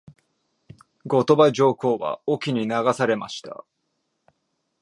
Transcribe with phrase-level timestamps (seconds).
[1.05, 3.63] 後鳥羽上皇は隠岐に流されました。